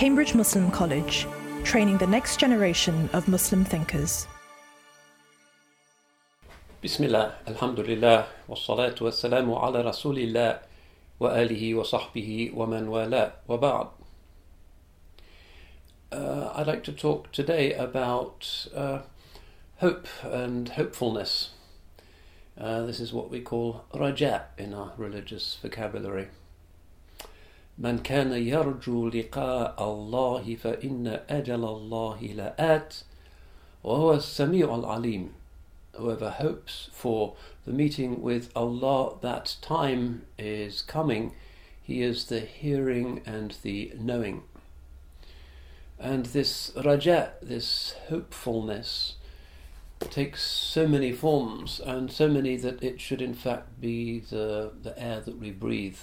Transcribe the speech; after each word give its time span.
Cambridge 0.00 0.34
Muslim 0.34 0.70
College, 0.70 1.26
training 1.62 1.98
the 1.98 2.06
next 2.06 2.40
generation 2.40 3.10
of 3.12 3.28
Muslim 3.28 3.66
thinkers. 3.66 4.26
Bismillah, 6.80 7.34
alhamdulillah, 7.46 8.24
wa 8.48 8.56
salat 8.56 8.98
wa 8.98 9.10
salamu 9.10 9.62
ala 9.62 9.84
rasulillah 9.84 10.60
wa 11.18 11.28
alihi 11.28 11.76
wa 11.76 11.82
sahbihi 11.82 12.54
wa 12.54 12.64
man 12.64 12.88
wala 12.90 13.34
wa 13.46 13.58
ba'd. 13.58 13.88
Uh, 16.10 16.50
I'd 16.54 16.66
like 16.66 16.82
to 16.84 16.92
talk 16.92 17.30
today 17.30 17.74
about 17.74 18.68
uh, 18.74 19.00
hope 19.80 20.08
and 20.24 20.70
hopefulness. 20.70 21.50
Uh, 22.56 22.86
this 22.86 23.00
is 23.00 23.12
what 23.12 23.30
we 23.30 23.42
call 23.42 23.84
raja 23.94 24.46
in 24.56 24.72
our 24.72 24.94
religious 24.96 25.58
vocabulary. 25.60 26.28
من 27.79 27.97
كان 27.99 28.31
يرجو 28.31 29.09
لقاء 29.09 29.75
الله 29.79 30.55
فإن 30.55 31.19
أجل 31.29 31.63
الله 31.63 32.19
لآت 32.21 32.95
وهو 33.83 34.13
السميع 34.13 34.75
العليم 34.75 35.29
whoever 35.97 36.29
hopes 36.29 36.89
for 36.91 37.35
the 37.65 37.71
meeting 37.71 38.21
with 38.21 38.51
Allah, 38.55 39.15
that 39.21 39.55
time 39.61 40.25
is 40.37 40.81
coming. 40.81 41.33
He 41.81 42.01
is 42.01 42.25
the 42.25 42.39
hearing 42.39 43.21
and 43.25 43.55
the 43.61 43.93
knowing. 43.99 44.43
And 45.99 46.27
this 46.27 46.71
raja, 46.83 47.33
this 47.41 47.95
hopefulness, 48.09 49.15
takes 49.99 50.43
so 50.43 50.87
many 50.87 51.13
forms 51.13 51.79
and 51.79 52.11
so 52.11 52.27
many 52.27 52.57
that 52.57 52.83
it 52.83 52.99
should 52.99 53.21
in 53.21 53.33
fact 53.33 53.79
be 53.79 54.19
the, 54.19 54.71
the 54.83 54.97
air 55.01 55.21
that 55.21 55.39
we 55.39 55.51
breathe. 55.51 55.97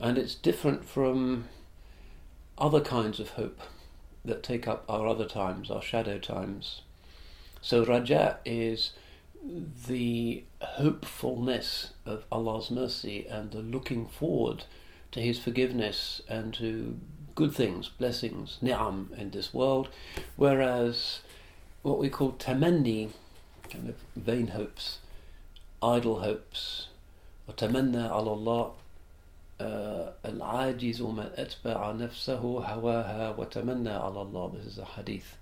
And 0.00 0.16
it's 0.16 0.34
different 0.34 0.84
from 0.84 1.48
other 2.56 2.80
kinds 2.80 3.20
of 3.20 3.30
hope 3.30 3.60
that 4.24 4.42
take 4.42 4.66
up 4.66 4.84
our 4.88 5.06
other 5.06 5.26
times, 5.26 5.70
our 5.70 5.82
shadow 5.82 6.18
times. 6.18 6.82
So 7.60 7.84
Raja 7.84 8.38
is 8.44 8.92
the 9.86 10.44
hopefulness 10.60 11.92
of 12.04 12.24
Allah's 12.30 12.70
mercy 12.70 13.26
and 13.26 13.50
the 13.50 13.60
looking 13.60 14.06
forward 14.06 14.64
to 15.12 15.20
His 15.20 15.38
forgiveness 15.38 16.20
and 16.28 16.52
to 16.54 16.98
good 17.34 17.54
things, 17.54 17.88
blessings, 17.88 18.58
ni'am 18.60 19.10
in 19.16 19.30
this 19.30 19.54
world, 19.54 19.88
whereas 20.36 21.20
what 21.82 21.98
we 21.98 22.08
call 22.08 22.32
tamanni, 22.32 23.10
kind 23.70 23.88
of 23.88 23.96
vain 24.16 24.48
hopes, 24.48 24.98
idle 25.82 26.20
hopes, 26.20 26.88
or 27.48 27.54
tamanna 27.54 28.10
Allah, 28.10 28.72
العاجز 30.25 31.01
من 31.01 31.29
أتبع 31.35 31.91
نفسه 31.91 32.39
هواها 32.39 33.35
وتمنى 33.37 33.89
على 33.89 34.21
الله. 34.21 34.51
This 34.53 34.73
is 34.73 34.79
a 34.79 34.85
hadith. 34.85 35.37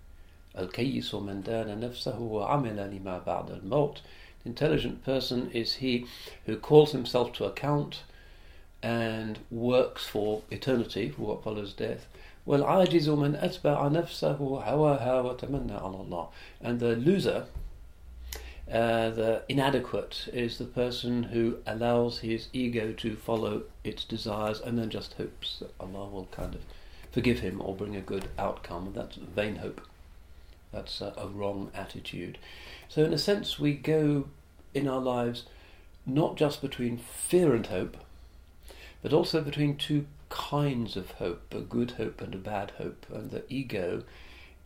الكيس 0.58 1.16
من 1.16 1.42
دان 1.42 1.80
نفسه 1.80 2.20
وعمل 2.20 2.78
لما 2.78 3.26
بعد 3.26 3.52
الموت. 3.52 4.02
The 4.44 4.50
intelligent 4.50 5.04
person 5.04 5.50
is 5.52 5.76
he 5.76 6.06
who 6.46 6.58
calls 6.58 6.92
himself 6.92 7.34
to 7.34 7.46
account 7.46 8.04
and 8.84 9.40
works 9.50 10.06
for 10.06 10.42
eternity, 10.52 11.10
for 11.10 11.22
what 11.22 11.44
follows 11.44 11.74
death. 11.74 12.08
والعاجز 12.46 13.10
من 13.10 13.36
أتبع 13.36 13.88
نفسه 13.88 14.38
هواها 14.38 15.22
وتمنى 15.22 15.74
على 15.74 15.96
الله. 15.96 16.28
And 16.62 16.80
the 16.80 16.96
loser, 16.96 17.46
uh, 18.71 19.11
the 19.11 19.43
inadequate, 19.49 20.29
is 20.33 20.59
the 20.59 20.65
person 20.65 21.25
who 21.25 21.57
allows 21.67 22.19
his 22.19 22.49
ego 22.53 22.93
to 22.93 23.17
follow 23.17 23.63
its 23.83 24.05
desires 24.05 24.61
and 24.61 24.79
then 24.79 24.91
just 24.91 25.15
hopes 25.15 25.61
that 25.61 25.73
Allah 25.81 26.09
will 26.09 26.29
kind 26.31 26.55
of 26.55 26.61
forgive 27.11 27.41
him 27.41 27.63
or 27.63 27.75
bring 27.75 27.97
a 27.97 28.01
good 28.01 28.29
outcome. 28.39 28.93
That's 28.95 29.17
vain 29.17 29.57
hope. 29.57 29.81
That's 30.73 31.01
a, 31.01 31.15
a, 31.17 31.29
wrong 31.29 31.71
attitude. 31.75 32.37
So, 32.89 33.05
in 33.05 33.15
a 33.15 33.19
sense, 33.19 33.59
we 33.59 33.73
go 33.73 34.29
in 34.75 34.87
our 34.87 35.01
lives 35.01 35.45
not 36.05 36.37
just 36.37 36.61
between 36.61 36.99
fear 36.99 37.55
and 37.55 37.67
hope, 37.67 37.97
but 39.03 39.15
also 39.15 39.41
between 39.41 39.77
two 39.77 40.07
kinds 40.29 40.95
of 40.97 41.13
hope 41.13 41.55
a 41.55 41.61
good 41.61 41.93
hope 41.93 42.21
and 42.21 42.35
a 42.35 42.39
bad 42.39 42.73
hope. 42.73 43.07
And 43.11 43.31
the 43.31 43.45
ego 43.49 44.03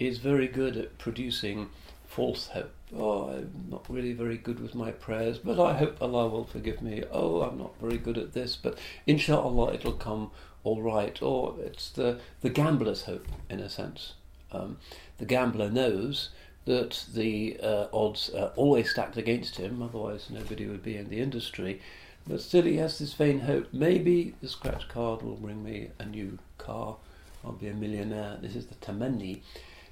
is 0.00 0.18
very 0.18 0.48
good 0.48 0.76
at 0.76 0.98
producing 0.98 1.70
false 2.08 2.48
hope. 2.48 2.72
Oh, 2.94 3.30
I'm 3.30 3.66
not 3.70 3.88
really 3.88 4.12
very 4.12 4.36
good 4.36 4.60
with 4.60 4.74
my 4.74 4.90
prayers, 4.90 5.38
but 5.38 5.58
I 5.58 5.74
hope 5.78 5.96
Allah 6.00 6.28
will 6.28 6.44
forgive 6.44 6.82
me. 6.82 7.02
Oh, 7.10 7.42
I'm 7.42 7.58
not 7.58 7.78
very 7.80 7.96
good 7.96 8.18
at 8.18 8.32
this, 8.32 8.54
but 8.54 8.76
inshallah 9.06 9.72
it'll 9.72 9.92
come 9.92 10.30
all 10.62 10.82
right. 10.82 11.20
Or 11.22 11.56
it's 11.60 11.90
the, 11.90 12.20
the 12.42 12.50
gambler's 12.50 13.04
hope, 13.04 13.26
in 13.48 13.60
a 13.60 13.70
sense. 13.70 14.14
Um, 14.50 14.76
the 15.18 15.24
gambler 15.24 15.70
knows 15.70 16.30
that 16.64 17.06
the 17.12 17.58
uh, 17.62 17.86
odds 17.92 18.30
are 18.30 18.52
always 18.56 18.90
stacked 18.90 19.16
against 19.16 19.56
him, 19.56 19.82
otherwise, 19.82 20.28
nobody 20.30 20.66
would 20.66 20.82
be 20.82 20.96
in 20.96 21.08
the 21.08 21.20
industry. 21.20 21.80
But 22.26 22.40
still, 22.40 22.64
he 22.64 22.76
has 22.76 22.98
this 22.98 23.14
vain 23.14 23.40
hope 23.40 23.68
maybe 23.72 24.34
the 24.40 24.48
scratch 24.48 24.88
card 24.88 25.22
will 25.22 25.36
bring 25.36 25.64
me 25.64 25.88
a 25.98 26.04
new 26.04 26.38
car, 26.58 26.96
I'll 27.44 27.52
be 27.52 27.68
a 27.68 27.74
millionaire. 27.74 28.38
This 28.40 28.54
is 28.54 28.66
the 28.66 28.76
tamanni, 28.76 29.40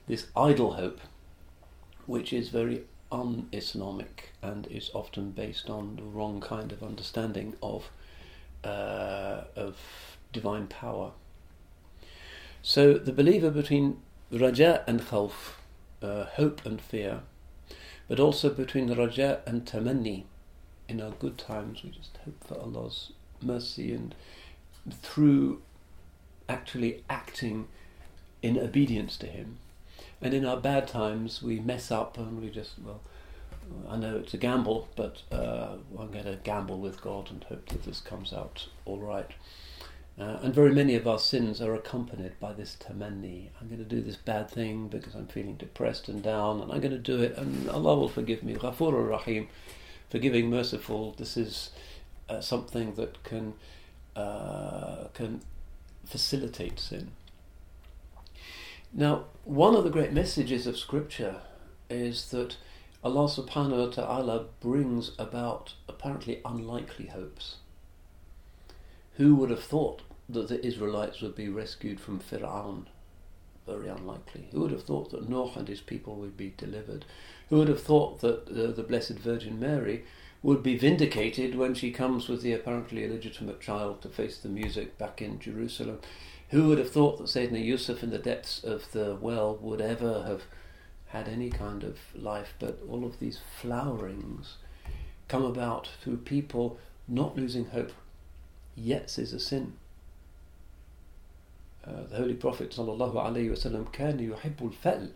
this 0.06 0.26
idle 0.36 0.74
hope, 0.74 1.00
which 2.10 2.32
is 2.32 2.48
very 2.48 2.82
un 3.12 3.48
Islamic 3.52 4.32
and 4.42 4.66
is 4.66 4.90
often 4.94 5.30
based 5.30 5.70
on 5.70 5.94
the 5.94 6.02
wrong 6.02 6.40
kind 6.40 6.72
of 6.72 6.82
understanding 6.82 7.54
of, 7.62 7.88
uh, 8.64 9.42
of 9.54 9.76
divine 10.32 10.66
power. 10.66 11.12
So, 12.62 12.94
the 12.94 13.12
believer 13.12 13.48
between 13.50 14.02
raja 14.32 14.82
and 14.88 15.00
khawf, 15.00 15.54
uh, 16.02 16.24
hope 16.24 16.66
and 16.66 16.80
fear, 16.80 17.20
but 18.08 18.18
also 18.18 18.50
between 18.50 18.92
raja 18.92 19.40
and 19.46 19.64
tamanni. 19.64 20.24
In 20.88 21.00
our 21.00 21.12
good 21.12 21.38
times, 21.38 21.84
we 21.84 21.90
just 21.90 22.18
hope 22.24 22.42
for 22.44 22.58
Allah's 22.58 23.12
mercy 23.40 23.94
and 23.94 24.16
through 25.00 25.62
actually 26.48 27.04
acting 27.08 27.68
in 28.42 28.58
obedience 28.58 29.16
to 29.18 29.26
Him. 29.26 29.58
And 30.22 30.34
in 30.34 30.44
our 30.44 30.56
bad 30.58 30.86
times, 30.86 31.42
we 31.42 31.60
mess 31.60 31.90
up 31.90 32.18
and 32.18 32.40
we 32.40 32.50
just, 32.50 32.72
well, 32.84 33.00
I 33.88 33.96
know 33.96 34.16
it's 34.18 34.34
a 34.34 34.38
gamble, 34.38 34.88
but 34.96 35.22
uh, 35.32 35.76
I'm 35.98 36.10
going 36.10 36.24
to 36.24 36.38
gamble 36.42 36.78
with 36.78 37.00
God 37.00 37.30
and 37.30 37.42
hope 37.44 37.68
that 37.68 37.84
this 37.84 38.00
comes 38.00 38.32
out 38.32 38.66
all 38.84 38.98
right. 38.98 39.30
Uh, 40.18 40.38
and 40.42 40.54
very 40.54 40.74
many 40.74 40.94
of 40.94 41.08
our 41.08 41.18
sins 41.18 41.62
are 41.62 41.74
accompanied 41.74 42.38
by 42.38 42.52
this 42.52 42.76
tamanni. 42.78 43.48
I'm 43.58 43.68
going 43.68 43.78
to 43.78 43.84
do 43.84 44.02
this 44.02 44.16
bad 44.16 44.50
thing 44.50 44.88
because 44.88 45.14
I'm 45.14 45.28
feeling 45.28 45.54
depressed 45.54 46.08
and 46.08 46.22
down, 46.22 46.60
and 46.60 46.70
I'm 46.70 46.80
going 46.80 46.92
to 46.92 46.98
do 46.98 47.22
it, 47.22 47.38
and 47.38 47.70
Allah 47.70 47.96
will 47.96 48.08
forgive 48.08 48.42
me. 48.42 48.54
Ghafur 48.54 49.08
Rahim, 49.08 49.48
forgiving, 50.10 50.50
merciful. 50.50 51.14
This 51.16 51.38
is 51.38 51.70
uh, 52.28 52.42
something 52.42 52.94
that 52.94 53.22
can 53.24 53.54
uh, 54.14 55.04
can 55.14 55.40
facilitate 56.04 56.78
sin. 56.78 57.12
Now, 58.92 59.26
one 59.44 59.76
of 59.76 59.84
the 59.84 59.90
great 59.90 60.12
messages 60.12 60.66
of 60.66 60.76
Scripture 60.76 61.36
is 61.88 62.30
that 62.30 62.56
Allah 63.04 63.28
Subhanahu 63.28 63.96
wa 63.96 64.04
Taala 64.04 64.46
brings 64.60 65.12
about 65.18 65.74
apparently 65.88 66.40
unlikely 66.44 67.06
hopes. 67.06 67.56
Who 69.14 69.36
would 69.36 69.50
have 69.50 69.62
thought 69.62 70.02
that 70.28 70.48
the 70.48 70.64
Israelites 70.64 71.20
would 71.20 71.34
be 71.36 71.48
rescued 71.48 72.00
from 72.00 72.20
Fir'aun? 72.20 72.86
Very 73.66 73.88
unlikely. 73.88 74.48
Who 74.50 74.60
would 74.60 74.72
have 74.72 74.84
thought 74.84 75.10
that 75.10 75.28
Noah 75.28 75.52
and 75.56 75.68
his 75.68 75.80
people 75.80 76.16
would 76.16 76.36
be 76.36 76.52
delivered? 76.56 77.04
Who 77.48 77.58
would 77.58 77.68
have 77.68 77.82
thought 77.82 78.20
that 78.20 78.48
uh, 78.48 78.72
the 78.72 78.82
Blessed 78.82 79.18
Virgin 79.18 79.60
Mary 79.60 80.04
would 80.42 80.62
be 80.62 80.76
vindicated 80.76 81.54
when 81.54 81.74
she 81.74 81.92
comes 81.92 82.28
with 82.28 82.42
the 82.42 82.52
apparently 82.52 83.04
illegitimate 83.04 83.60
child 83.60 84.02
to 84.02 84.08
face 84.08 84.38
the 84.38 84.48
music 84.48 84.98
back 84.98 85.22
in 85.22 85.38
Jerusalem? 85.38 86.00
Who 86.49 86.67
would 86.67 86.77
have 86.77 86.91
thought 86.91 87.17
that 87.17 87.25
Sayyidina 87.25 87.63
Yusuf 87.63 88.03
in 88.03 88.11
the 88.11 88.19
depths 88.19 88.63
of 88.63 88.91
the 88.91 89.17
well 89.19 89.57
would 89.61 89.81
ever 89.81 90.23
have 90.23 90.43
had 91.07 91.27
any 91.27 91.49
kind 91.49 91.83
of 91.83 91.97
life? 92.15 92.53
But 92.59 92.79
all 92.89 93.05
of 93.05 93.19
these 93.19 93.39
flowerings 93.61 94.53
come 95.27 95.43
about 95.43 95.89
through 96.01 96.17
people 96.17 96.79
not 97.07 97.35
losing 97.35 97.65
hope. 97.65 97.91
Yes 98.75 99.17
is 99.17 99.33
a 99.33 99.39
sin. 99.39 99.73
Uh, 101.85 102.03
the 102.09 102.17
Holy 102.17 102.33
Prophet 102.33 102.71
sallallahu 102.71 103.13
alaihi 103.15 103.51
wasallam 103.51 103.91
كان 103.91 104.19
يحب 104.19 104.57
الفأل. 104.57 105.11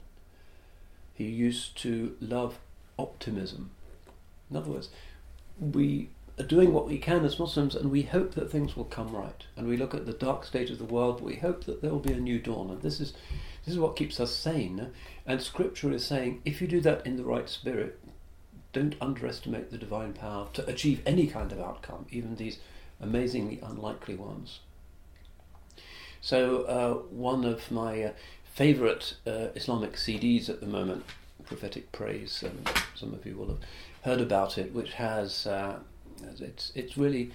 He 1.13 1.25
used 1.25 1.77
to 1.81 2.15
love 2.21 2.59
optimism. 2.97 3.71
In 4.49 4.57
other 4.57 4.71
words, 4.71 4.89
we 5.59 6.09
are 6.38 6.44
doing 6.44 6.72
what 6.72 6.86
we 6.86 6.98
can 6.98 7.24
as 7.24 7.38
Muslims 7.38 7.74
and 7.74 7.90
we 7.90 8.02
hope 8.02 8.34
that 8.34 8.50
things 8.50 8.76
will 8.76 8.84
come 8.84 9.14
right. 9.14 9.44
And 9.56 9.68
we 9.68 9.76
look 9.76 9.94
at 9.94 10.06
the 10.06 10.12
dark 10.12 10.44
state 10.44 10.70
of 10.70 10.78
the 10.78 10.84
world, 10.84 11.18
but 11.18 11.26
we 11.26 11.36
hope 11.36 11.64
that 11.64 11.80
there 11.80 11.90
will 11.90 12.00
be 12.00 12.12
a 12.12 12.20
new 12.20 12.38
dawn. 12.38 12.70
And 12.70 12.82
this 12.82 13.00
is, 13.00 13.12
this 13.64 13.74
is 13.74 13.78
what 13.78 13.96
keeps 13.96 14.18
us 14.18 14.34
sane. 14.34 14.90
And 15.26 15.40
Scripture 15.40 15.92
is 15.92 16.04
saying 16.04 16.42
if 16.44 16.60
you 16.60 16.66
do 16.66 16.80
that 16.80 17.06
in 17.06 17.16
the 17.16 17.24
right 17.24 17.48
spirit, 17.48 18.00
don't 18.72 18.96
underestimate 19.00 19.70
the 19.70 19.78
divine 19.78 20.12
power 20.12 20.48
to 20.52 20.66
achieve 20.66 21.00
any 21.06 21.28
kind 21.28 21.52
of 21.52 21.60
outcome, 21.60 22.06
even 22.10 22.36
these 22.36 22.58
amazingly 23.00 23.60
unlikely 23.62 24.16
ones. 24.16 24.60
So, 26.20 26.62
uh, 26.62 26.94
one 27.14 27.44
of 27.44 27.70
my 27.70 28.02
uh, 28.02 28.12
favorite 28.52 29.16
uh, 29.26 29.48
Islamic 29.54 29.92
CDs 29.92 30.48
at 30.48 30.60
the 30.60 30.66
moment, 30.66 31.04
Prophetic 31.44 31.92
Praise, 31.92 32.42
um, 32.42 32.74
some 32.94 33.12
of 33.14 33.24
you 33.26 33.36
will 33.36 33.48
have 33.48 33.60
heard 34.02 34.20
about 34.20 34.58
it, 34.58 34.72
which 34.72 34.94
has, 34.94 35.46
uh, 35.46 35.78
it's, 36.40 36.72
it's 36.74 36.96
really 36.96 37.30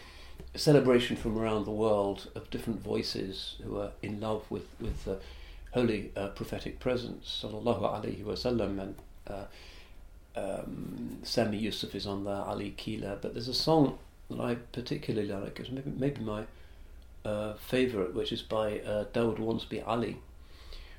a 0.54 0.60
celebration 0.60 1.16
from 1.16 1.38
around 1.38 1.66
the 1.66 1.72
world 1.72 2.30
of 2.36 2.50
different 2.50 2.82
voices 2.82 3.56
who 3.64 3.78
are 3.80 3.92
in 4.02 4.20
love 4.20 4.50
with, 4.50 4.68
with 4.80 5.06
the 5.06 5.20
holy 5.74 6.12
uh, 6.16 6.28
prophetic 6.30 6.80
presence, 6.80 7.44
sallallahu 7.44 7.82
alaihi 7.82 8.24
wasallam, 8.24 8.80
and 8.80 8.96
uh, 9.28 9.46
um, 10.36 11.20
Sami 11.24 11.58
Yusuf 11.58 11.94
is 11.94 12.08
on 12.08 12.24
there, 12.24 12.36
Ali 12.36 12.72
Kila, 12.72 13.18
but 13.22 13.34
there's 13.34 13.48
a 13.48 13.54
song 13.54 14.00
that 14.30 14.40
I 14.40 14.56
particularly 14.56 15.28
like, 15.28 15.60
it's 15.60 15.70
maybe, 15.70 15.92
maybe 15.96 16.22
my 16.22 16.44
uh, 17.26 17.54
favourite, 17.56 18.14
which 18.14 18.32
is 18.32 18.42
by 18.42 18.80
uh, 18.80 19.06
Dawood 19.14 19.38
Wharnsby 19.38 19.86
Ali, 19.86 20.18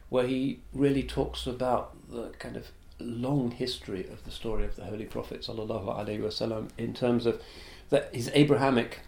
where 0.08 0.26
he 0.26 0.60
really 0.72 1.02
talks 1.02 1.46
about 1.46 1.96
the 2.10 2.28
kind 2.38 2.56
of 2.56 2.70
long 3.04 3.50
history 3.50 4.06
of 4.08 4.24
the 4.24 4.30
story 4.30 4.64
of 4.64 4.76
the 4.76 4.84
Holy 4.84 5.04
Prophet 5.04 5.42
wasallam 5.42 6.68
in 6.78 6.94
terms 6.94 7.26
of 7.26 7.40
that 7.90 8.14
his 8.14 8.30
Abrahamic 8.34 9.00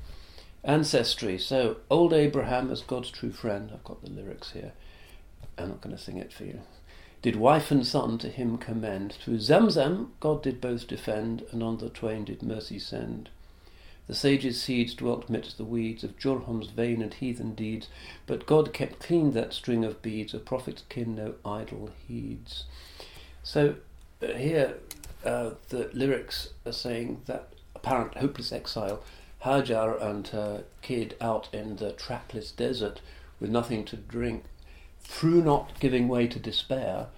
ancestry. 0.65 1.39
So 1.39 1.79
old 1.91 2.13
Abraham 2.13 2.71
as 2.71 2.83
God's 2.83 3.11
true 3.11 3.33
friend. 3.33 3.71
I've 3.73 3.85
got 3.85 4.03
the 4.03 4.11
lyrics 4.11 4.53
here. 4.53 4.73
I'm 5.59 5.69
not 5.69 5.81
going 5.81 5.97
to 5.97 6.03
sing 6.03 6.19
it 6.19 6.33
for 6.33 6.45
you. 6.45 6.61
Did 7.21 7.37
wife 7.37 7.71
and 7.71 7.87
son 7.87 8.19
to 8.19 8.29
him 8.29 8.59
commend. 8.59 9.13
Through 9.13 9.39
Zamzam 9.39 10.09
God 10.21 10.43
did 10.43 10.61
both 10.61 10.89
defend, 10.89 11.45
and 11.53 11.63
on 11.63 11.79
the 11.79 11.89
twain 11.89 12.25
did 12.25 12.43
mercy 12.43 12.79
send. 12.79 13.29
The 14.09 14.15
sage's 14.17 14.61
seeds 14.61 14.95
dwelt 14.95 15.31
midst 15.31 15.57
the 15.57 15.65
weeds 15.65 16.03
of 16.03 16.19
Jurham's 16.19 16.71
vain 16.71 17.01
and 17.01 17.15
heathen 17.15 17.55
deeds, 17.55 17.89
but 18.27 18.47
God 18.47 18.73
kept 18.73 18.99
clean 18.99 19.31
that 19.33 19.53
string 19.53 19.85
of 19.85 20.03
beads, 20.03 20.35
a 20.35 20.41
prophet's 20.41 20.83
kin 20.89 21.15
no 21.15 21.35
idle 21.45 21.91
heeds. 22.09 22.65
So 23.43 23.77
here 24.21 24.75
uh, 25.25 25.51
the 25.69 25.91
lyrics 25.93 26.51
are 26.65 26.73
saying 26.73 27.23
that 27.27 27.53
apparent 27.75 28.17
hopeless 28.19 28.53
exile, 28.53 29.03
Hajar 29.45 30.01
and 30.01 30.27
her 30.29 30.65
kid 30.83 31.17
out 31.21 31.49
in 31.53 31.77
the 31.77 31.93
trackless 31.93 32.53
desert 32.53 33.01
with 33.41 33.51
nothing 33.51 33.85
to 33.87 33.97
drink, 33.97 34.45
through 35.01 35.43
not 35.43 35.79
giving 35.81 36.07
way 36.07 36.29
to 36.29 36.39
despair, 36.39 37.09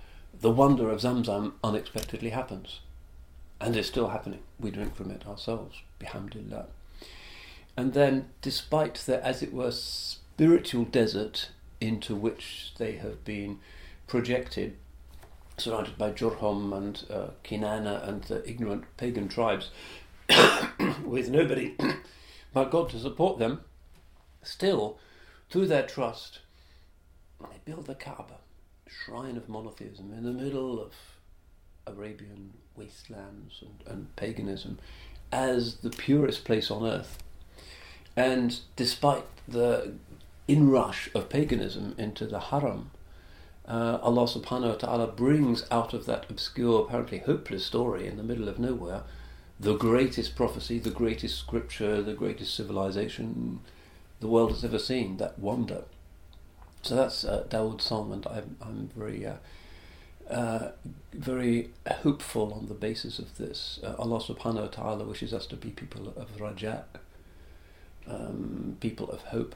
the 0.41 0.50
wonder 0.50 0.91
of 0.91 1.00
Zamzam 1.00 1.53
unexpectedly 1.62 2.31
happens. 2.31 2.81
And 3.61 3.76
is 3.76 3.87
still 3.87 4.09
happening. 4.09 4.41
We 4.59 4.71
drink 4.71 4.94
from 4.97 5.11
it 5.11 5.26
ourselves, 5.26 5.76
bihamdillah. 6.00 6.67
And 7.76 7.93
then, 7.93 8.31
despite 8.43 8.94
the, 8.97 9.25
as 9.25 9.43
it 9.43 9.53
were, 9.53 9.71
spiritual 9.71 10.85
desert 10.85 11.50
into 11.81 12.15
which 12.15 12.73
they 12.79 12.93
have 12.93 13.25
been 13.25 13.59
projected, 14.06 14.76
surrounded 15.56 15.96
by 15.96 16.10
Jurham 16.10 16.72
and 16.72 17.04
uh, 17.10 17.26
Kinana 17.44 18.06
and 18.06 18.22
the 18.24 18.48
ignorant 18.48 18.84
pagan 18.96 19.28
tribes, 19.28 19.70
with 21.04 21.28
nobody 21.30 21.76
but 22.52 22.70
God 22.70 22.88
to 22.90 22.98
support 22.98 23.38
them, 23.38 23.60
still, 24.42 24.98
through 25.50 25.66
their 25.66 25.82
trust, 25.82 26.40
they 27.40 27.60
build 27.64 27.86
the 27.86 27.94
Kaaba, 27.94 28.38
shrine 28.86 29.36
of 29.36 29.48
monotheism, 29.48 30.12
in 30.12 30.24
the 30.24 30.32
middle 30.32 30.80
of 30.80 30.92
Arabian 31.86 32.54
wastelands 32.76 33.62
and, 33.62 33.82
and 33.86 34.16
paganism, 34.16 34.78
as 35.32 35.76
the 35.76 35.90
purest 35.90 36.44
place 36.44 36.70
on 36.70 36.86
earth. 36.86 37.18
And 38.16 38.58
despite 38.76 39.24
the 39.48 39.94
inrush 40.46 41.10
of 41.14 41.28
paganism 41.28 41.94
into 41.98 42.26
the 42.26 42.40
haram, 42.40 42.90
uh, 43.66 43.99
Allah 44.02 44.25
subhanahu 44.25 44.69
wa 44.69 44.75
ta'ala 44.75 45.06
brings 45.08 45.64
out 45.70 45.94
of 45.94 46.06
that 46.06 46.26
obscure, 46.28 46.82
apparently 46.82 47.19
hopeless 47.19 47.64
story 47.64 48.06
in 48.06 48.16
the 48.16 48.22
middle 48.22 48.49
of 48.49 48.58
nowhere 48.58 49.02
the 49.58 49.76
greatest 49.76 50.34
prophecy, 50.34 50.78
the 50.78 50.90
greatest 50.90 51.38
scripture, 51.38 52.02
the 52.02 52.12
greatest 52.12 52.55
civilization 52.55 53.61
the 54.20 54.26
world 54.26 54.50
has 54.50 54.64
ever 54.64 54.78
seen, 54.78 55.16
that 55.19 55.38
wonder. 55.38 55.84
So 56.82 56.96
that's 56.96 57.25
uh, 57.25 57.44
Dawood's 57.49 57.84
song, 57.84 58.12
and 58.12 58.26
I'm, 58.26 58.56
I'm 58.61 58.90
very, 58.96 59.25
uh, 59.25 59.37
uh, 60.28 60.72
very 61.12 61.70
hopeful 62.02 62.52
on 62.52 62.66
the 62.66 62.75
basis 62.75 63.19
of 63.19 63.38
this. 63.38 63.81
Uh, 63.82 63.94
Allah 63.99 64.20
subhanahu 64.20 64.61
wa 64.61 64.66
ta'ala 64.66 65.05
wishes 65.05 65.32
us 65.32 65.46
to 65.46 65.56
be 65.56 65.70
people 65.70 66.12
of 66.16 66.40
raja, 66.40 66.84
um, 68.08 68.76
people 68.81 69.08
of 69.11 69.22
hope. 69.22 69.55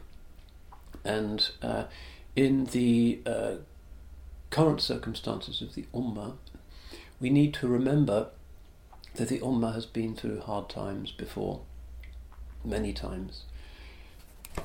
And 1.04 1.50
uh, 1.60 1.84
in 2.34 2.66
the 2.66 3.20
uh, 3.26 3.52
current 4.50 4.80
circumstances 4.80 5.60
of 5.60 5.74
the 5.74 5.86
Ummah, 5.94 6.36
we 7.20 7.30
need 7.30 7.54
to 7.54 7.68
remember 7.68 8.28
that 9.14 9.28
the 9.28 9.40
Ummah 9.40 9.74
has 9.74 9.86
been 9.86 10.14
through 10.14 10.40
hard 10.40 10.68
times 10.68 11.10
before, 11.10 11.60
many 12.64 12.92
times. 12.92 13.42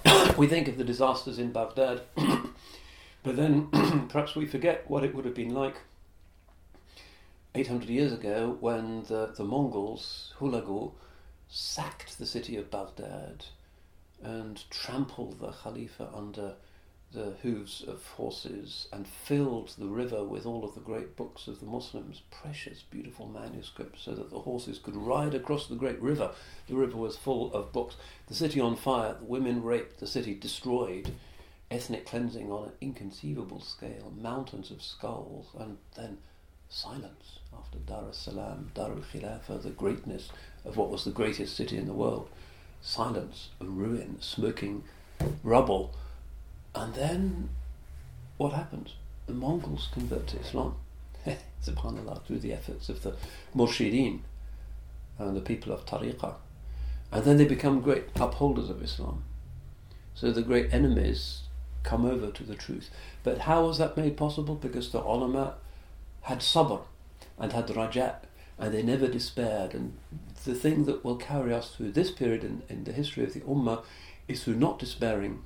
we 0.37 0.47
think 0.47 0.67
of 0.67 0.77
the 0.77 0.83
disasters 0.83 1.39
in 1.39 1.51
Baghdad, 1.51 2.01
but 2.15 3.35
then 3.35 3.67
perhaps 4.09 4.35
we 4.35 4.45
forget 4.45 4.89
what 4.89 5.03
it 5.03 5.13
would 5.15 5.25
have 5.25 5.35
been 5.35 5.53
like 5.53 5.75
800 7.55 7.89
years 7.89 8.13
ago 8.13 8.57
when 8.59 9.03
the, 9.03 9.33
the 9.35 9.43
Mongols, 9.43 10.33
Hulagu, 10.39 10.91
sacked 11.49 12.17
the 12.17 12.25
city 12.25 12.57
of 12.57 12.71
Baghdad 12.71 13.45
and 14.23 14.63
trampled 14.69 15.39
the 15.39 15.51
Khalifa 15.51 16.09
under 16.13 16.53
the 17.13 17.33
hooves 17.43 17.83
of 17.87 18.05
horses 18.07 18.87
and 18.91 19.07
filled 19.07 19.73
the 19.77 19.87
river 19.87 20.23
with 20.23 20.45
all 20.45 20.63
of 20.65 20.73
the 20.73 20.81
great 20.81 21.15
books 21.15 21.47
of 21.47 21.59
the 21.59 21.65
Muslims, 21.65 22.21
precious, 22.31 22.81
beautiful 22.81 23.27
manuscripts, 23.27 24.01
so 24.01 24.13
that 24.13 24.29
the 24.29 24.39
horses 24.39 24.79
could 24.79 24.95
ride 24.95 25.35
across 25.35 25.67
the 25.67 25.75
great 25.75 26.01
river. 26.01 26.31
The 26.67 26.75
river 26.75 26.97
was 26.97 27.15
full 27.15 27.53
of 27.53 27.71
books. 27.71 27.95
The 28.27 28.35
city 28.35 28.59
on 28.59 28.75
fire, 28.75 29.15
the 29.19 29.25
women 29.25 29.63
raped, 29.63 29.99
the 29.99 30.07
city 30.07 30.33
destroyed, 30.33 31.11
ethnic 31.69 32.05
cleansing 32.05 32.51
on 32.51 32.65
an 32.65 32.71
inconceivable 32.81 33.61
scale, 33.61 34.11
mountains 34.19 34.71
of 34.71 34.81
skulls, 34.81 35.47
and 35.59 35.77
then 35.95 36.17
silence 36.67 37.39
after 37.57 37.77
Dar 37.77 38.09
es 38.09 38.17
Salaam, 38.17 38.71
Dar 38.73 38.91
al 38.91 38.97
Khilafah, 38.97 39.61
the 39.61 39.69
greatness 39.69 40.29
of 40.65 40.77
what 40.77 40.89
was 40.89 41.03
the 41.03 41.11
greatest 41.11 41.55
city 41.55 41.77
in 41.77 41.85
the 41.85 41.93
world. 41.93 42.29
Silence, 42.81 43.49
ruin, 43.61 44.17
smoking 44.19 44.83
rubble 45.43 45.93
and 46.75 46.93
then 46.93 47.49
what 48.37 48.53
happens? 48.53 48.95
The 49.27 49.33
Mongols 49.33 49.89
convert 49.93 50.27
to 50.27 50.39
Islam, 50.39 50.75
subhanAllah, 51.63 52.25
through 52.25 52.39
the 52.39 52.53
efforts 52.53 52.89
of 52.89 53.03
the 53.03 53.15
Murshideen 53.55 54.19
and 55.17 55.35
the 55.35 55.41
people 55.41 55.71
of 55.71 55.85
Tariqah. 55.85 56.35
And 57.11 57.23
then 57.23 57.37
they 57.37 57.45
become 57.45 57.81
great 57.81 58.05
upholders 58.15 58.69
of 58.69 58.81
Islam. 58.81 59.23
So 60.15 60.31
the 60.31 60.41
great 60.41 60.73
enemies 60.73 61.43
come 61.83 62.05
over 62.05 62.31
to 62.31 62.43
the 62.43 62.55
truth. 62.55 62.89
But 63.23 63.39
how 63.39 63.65
was 63.65 63.77
that 63.77 63.95
made 63.95 64.17
possible? 64.17 64.55
Because 64.55 64.91
the 64.91 65.01
ulama 65.01 65.55
had 66.21 66.39
sabr 66.39 66.81
and 67.37 67.53
had 67.53 67.67
rajat 67.67 68.15
and 68.57 68.73
they 68.73 68.81
never 68.81 69.07
despaired. 69.07 69.73
And 69.73 69.97
the 70.43 70.55
thing 70.55 70.85
that 70.85 71.03
will 71.03 71.17
carry 71.17 71.53
us 71.53 71.75
through 71.75 71.91
this 71.91 72.11
period 72.11 72.43
in, 72.43 72.63
in 72.67 72.83
the 72.83 72.93
history 72.93 73.23
of 73.23 73.33
the 73.33 73.41
ummah 73.41 73.83
is 74.27 74.43
through 74.43 74.55
not 74.55 74.79
despairing 74.79 75.43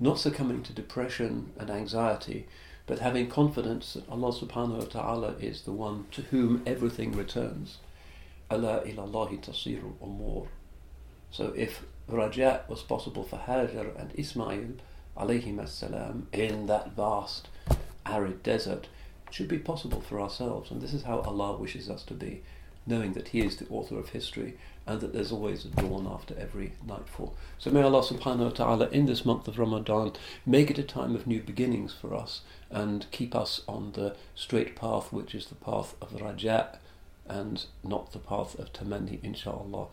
not 0.00 0.18
succumbing 0.18 0.62
to 0.64 0.72
depression 0.72 1.52
and 1.58 1.70
anxiety, 1.70 2.46
but 2.86 2.98
having 2.98 3.28
confidence 3.28 3.92
that 3.92 4.08
Allah 4.08 4.32
subhanahu 4.32 4.78
wa 4.78 4.84
ta'ala 4.84 5.34
is 5.38 5.62
the 5.62 5.72
one 5.72 6.06
to 6.12 6.22
whom 6.22 6.62
everything 6.66 7.12
returns. 7.12 7.78
Allah 8.50 8.82
ilallahi 8.84 9.40
tasirul 9.40 9.94
umur. 10.02 10.48
So 11.30 11.52
if 11.56 11.84
Rajat 12.08 12.68
was 12.68 12.82
possible 12.82 13.22
for 13.22 13.36
Hajar 13.36 13.96
and 13.96 14.10
Ismail 14.14 14.72
alayhim 15.16 15.68
salam 15.68 16.26
in 16.32 16.66
that 16.66 16.92
vast 16.92 17.48
arid 18.04 18.42
desert, 18.42 18.88
it 19.28 19.34
should 19.34 19.48
be 19.48 19.58
possible 19.58 20.00
for 20.00 20.20
ourselves. 20.20 20.70
And 20.70 20.80
this 20.80 20.94
is 20.94 21.02
how 21.02 21.20
Allah 21.20 21.56
wishes 21.58 21.88
us 21.88 22.02
to 22.04 22.14
be, 22.14 22.42
knowing 22.86 23.12
that 23.12 23.28
He 23.28 23.40
is 23.40 23.56
the 23.56 23.68
author 23.68 23.98
of 23.98 24.10
history 24.10 24.56
and 24.86 25.00
that 25.00 25.12
there's 25.12 25.30
always 25.30 25.64
a 25.64 25.68
dawn 25.68 26.08
after 26.10 26.34
every 26.38 26.72
nightfall. 26.86 27.34
So 27.58 27.70
may 27.70 27.82
Allah 27.82 28.02
subhanahu 28.02 28.44
wa 28.44 28.50
ta'ala 28.50 28.88
in 28.88 29.06
this 29.06 29.24
month 29.24 29.46
of 29.46 29.58
Ramadan 29.58 30.12
make 30.44 30.70
it 30.70 30.78
a 30.78 30.82
time 30.82 31.14
of 31.14 31.26
new 31.26 31.40
beginnings 31.40 31.92
for 31.92 32.14
us 32.14 32.40
and 32.70 33.06
keep 33.10 33.34
us 33.34 33.62
on 33.68 33.92
the 33.92 34.16
straight 34.34 34.74
path 34.74 35.12
which 35.12 35.34
is 35.34 35.46
the 35.46 35.54
path 35.54 35.94
of 36.00 36.20
Raja 36.20 36.78
and 37.28 37.66
not 37.84 38.12
the 38.12 38.18
path 38.18 38.58
of 38.58 38.72
Tamanni 38.72 39.22
inshallah. 39.22 39.86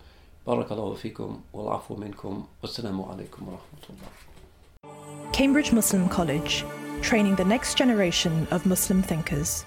Barakallahu 0.48 0.98
fikum 0.98 1.42
wal 1.52 1.68
afu 1.68 1.98
minkum 1.98 2.48
wassalamu 2.64 3.06
alaikum 3.08 3.42
wa 3.42 3.58
rahmatullah. 3.58 5.34
Cambridge 5.34 5.72
Muslim 5.72 6.10
College, 6.10 6.66
training 7.02 7.36
the 7.36 7.46
next 7.46 7.78
generation 7.78 8.48
of 8.50 8.66
Muslim 8.66 9.04
thinkers. 9.04 9.66